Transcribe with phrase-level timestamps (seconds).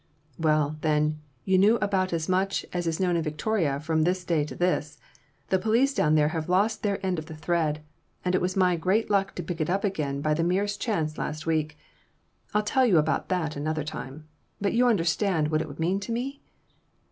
[0.39, 4.43] "Well, then, you knew about as much as is known in Victoria from that day
[4.45, 4.97] to this.
[5.49, 7.83] The police down there have lost their end of the thread,
[8.25, 11.19] and it was my great luck to pick it up again by the merest chance
[11.19, 11.77] last week.
[12.51, 14.27] I'll tell you about that another time.
[14.59, 16.41] But you understand what it would mean to me?"